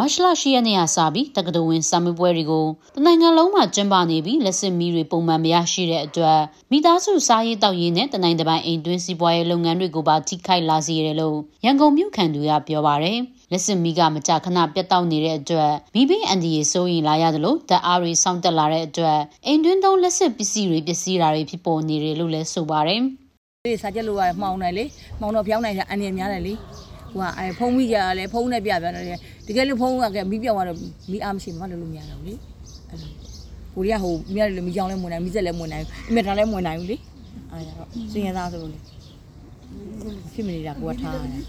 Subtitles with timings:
[0.00, 2.66] မတ်လ10ရက်နေ့ကစပြီးတက္ကသိုလ်ဝင်စာမေးပွဲတွေကို
[2.96, 13.20] တနိုင်ငံလုံးမှာကျင်းပနေပြီးလက်စစ်မီတွေပုံမှန်မရရှိတဲ့အတွက်မိသားစုစားရေးတောက်ရေးနဲ့တနိုင်တပိုင်းအိမ်တွင်းစီးပွားရေးလုပ်ငန်းတွေကိုပါထိခိုက်လာစေရတယ်လို့ရန်ကုန်မြို့ခံသူကပြောပါရယ်
[13.52, 23.02] လက်စစ်မီကမကြာခဏပြတ်တောက်နေတဲ့အတွက်မိဘအန်ဒီရေစိုးရင်လာရတယ်လို့တအားရီစောင့်တက်လာတဲ့အတွက်အိမ်တွင်းသုံးလက်စစ်ပစ္စည်းတွေပစ္စည်းဓာတွေဖြစ်ပေါ်နေတယ်လို့လည်းဆိုပါရယ်
[23.66, 24.84] ဒီစာချက်လို့ကမှောင်တယ်လေ
[25.20, 26.54] မှောင်တော့ဖျောင်းနိုင်တာအန်ရများတယ်လေ
[27.12, 28.92] ဟိုကအဲဖုံးမိကြလဲဖုံးနဲ့ပြပြတယ်
[29.46, 30.78] တကယ်လို့ဖုံးကမီးပြောင်းသွားတော့
[31.10, 32.34] မီးအားမရှိမှလည်းလို့မရတော့လေ
[32.90, 33.10] အဲ့လို
[33.74, 36.96] ကိုရီးယားဟိုမြက်လည်းမီးကြောင်လည်းမဝင်နိုင်မီးစက်လည်းမဝင်နိုင်အမေတာလည်းမဝင်နိုင်ဘူးလေ
[37.52, 38.78] အဲ့ဒါတော့စင်ရသားဆိုလို့လေ
[40.32, 41.44] ဖြစ်မနေတာကိုကထားရတယ်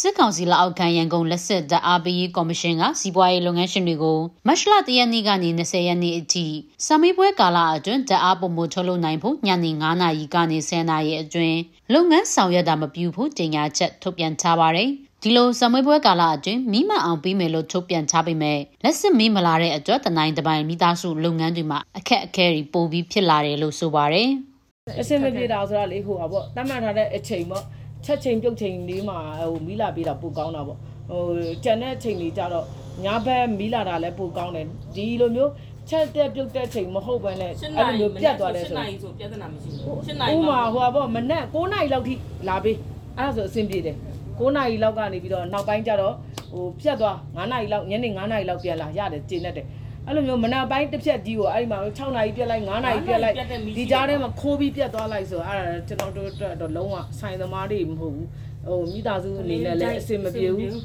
[0.00, 6.46] စစ်ကောင်စီလက်အောက်ခံရန်ကုန်လက်စစ်တပ်အားပေးရေးကော်မရှင်ကစီးပွားရေးလုပ်ငန်းရှင်တွေကိုမတ်လ3ရက်နေ့ကနေ20ရက်နေ့အထိ
[6.86, 11.58] စမေးပွဲကာလအတွင်းတပ်အားပုံမှုထုတ်လုပ်နိုင်ဖို့ညနေ9နာရီကနေ10နာရီအတွင်း
[11.92, 14.88] လုပ်ငန်းဆောင်ရွက်တာမပြုဖို့ကြေညာချက်ထုတ်ပြန်ထားပါတယ်။
[15.22, 24.28] ဒီလိုစမေးပွဲကာလအတွင်းမိမအောင်ပြီးမယ်လို့ထုတ်ပြန်ထားပေမဲ့လက်စစ်မိမလာတဲ့အတွက်တနိုင်တပိုင်းမိသားစုလုပ်ငန်းတွေမှာအခက်အခဲတွေပိုပြီးဖြစ်လာတယ်လို့ဆိုပါတယ်။
[25.00, 27.64] အစင်မပြေတာဆိုတာလေဟိုပါပေါ့တတ်မှတ်ထားတဲ့အချိန်ပေါ့
[28.04, 30.78] ချက်ချိန်ပြုတ်ချိန်လေးမှာဟိုမီးလာပေးတာပိုကောင်းတာပေါ့
[31.10, 31.22] ဟို
[31.64, 32.66] ကြံတဲ့ချိန်လေးကြတော့
[33.04, 35.52] ညဘက်မီးလာတာလည်းပိုကောင်းတယ်ဒီလိုမျိုး
[35.90, 42.14] ချက်တက်ပြုတ်တဲ့ချိန်မဟုတ်ဘဲနဲ့အဲ့လိုမျိုးပြတ်သွားတယ်ဆို7နာရီဆိုပြဿနာမရှိဘူး7နာရီဥမာဟိုပါမနက်9နာရီလောက်ထိ
[42.48, 42.76] လာပေး
[43.18, 43.96] အဲ့ဒါဆိုအဆင်ပြေတယ်
[44.28, 46.14] 9နာရီလောက်ကနေပြီးတော့နောက်ပိုင်းကျတော့
[46.52, 49.66] ဟိုပြတ်သွား9နာရီလောက်ညနေ9နာရီလောက်ပြန်လာရတယ်ကျင်းတတ်တယ်
[50.06, 53.34] အဲ့လိုမျိုးမနာပိုင်းတစ်ဖြက်ကြီးကိုအဲ့ဒီမှာ6နာရီပြက်လိုက်9နာရီပြက်လိုက်
[53.78, 58.28] ဒီကြားထဲမှာခိုးပြီးပြက်သွားလိုက်ဆိုအဲ့ဒါကျွန်တော်တို့အတွက်တော့လုံးဝဆိုင်သမားတွေမဟုတ်ဘူး
[58.66, 60.76] ဟိုမိသားစုအနေနဲ့လည်းအဆင်မပြေဘူး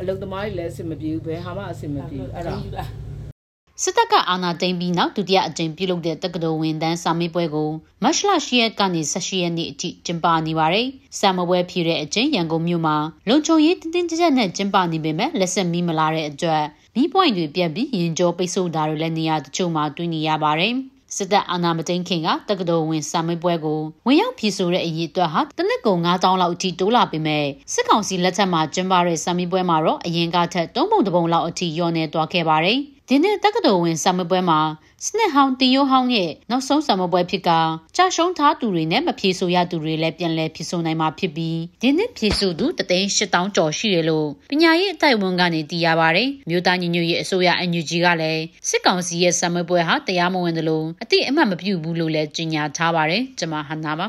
[0.00, 2.54] အလုပ်သမားတွေလည်းအဆင်မပြေဘူးဘယ်ဟာမှအဆင်မပြေဘူးအဲ့ဒါ
[3.82, 7.70] စစ်တပ်ကအာဏာသိမ်းပြီးနောက်ဒုတိယအကြိမ်ပြုလုပ်တဲ့တက္ကသိုလ်ဝင်တန်းစာမေးပွဲကို
[8.02, 10.86] မတ်လ10ရက်ကနေ18ရက်နေ့အထိကျင်းပနေပါတယ်။
[11.18, 12.96] စာမေးပွဲဖြေတဲ့အကျဉ်းရန်ကုန်မြို့မှာ
[13.28, 20.74] လုံခြုံရေးတင်းတင်းကြပ်ကြပ်နဲ့ကျင်းပနေပေမဲ့လက်ဆက်မီးမလာတဲ့အတွက်မီးပွိုင်တွေပြက်ပြီးရင်ကျော်ပိတ်ဆို့တာတွေလည်းနေရာတချို့မှာတွေ့နေရပါတယ်။
[21.16, 34.60] စစ်တပ်အာဏာမသိမ်းခင်ကတက္ကသိုလ်ဝင်စာမေးပွဲကိုဝင်ရောက်ဖြေဆိုတဲ့အရေးအတွက်ဟာတနစ်ကုံ9000လောက်အထိတိုးလာပေမဲ့စစ်ကောင်စီလက်ထက်မှာကျင်းပတဲ့စာမေးပွဲမှာတော့အရင်ကထက်၃ပုံတစ်ပုံလောက်အထိလျော့နေသွားခဲ့ပါတယ်။ ဒီနေ့တက္ကသိုလ်ဝင်စာမေးပွဲမှာ
[35.04, 37.50] စနစ်ဟောင်းတင်ယိုဟောင်းရဲ့နောက်ဆုံးစာမေးပွဲဖြစ်က
[37.96, 54.08] ကြာရှုံးထားသူတွေနဲ့မဖြေဆိုရသူတွေလည်းပြန်လည်ဖြေဆိုနိုင်မှာဖြစ်ပြီးဒီနေ့ဖြေဆိုသူတသိန်း8000ကျော်ရှိတယ်လို့ပညာရေးအတိုက်အဝန်ကနေသိရပါတယ်မြို့သားညီညွတ်ရေးအစိုးရ NUG ကလည်းစစ်ကောင်စီရဲ့စာမေးပွဲဟာတရားမဝင်တယ်လို့အတိအမှတ်မပြုဘူးလို့လည်းကြေညာထားပါတယ်ကျွန်မဟန်နာပါ